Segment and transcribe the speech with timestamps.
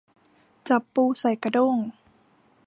[0.69, 1.77] จับปูใส่กระด้ง